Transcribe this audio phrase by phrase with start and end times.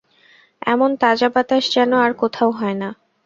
[0.65, 2.89] এমন তাজা বাতাস যেন আর কোথাও হয়না।